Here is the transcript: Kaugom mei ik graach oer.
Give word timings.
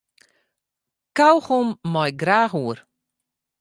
Kaugom 1.17 1.69
mei 1.91 2.09
ik 2.11 2.17
graach 2.21 2.55
oer. 2.63 2.77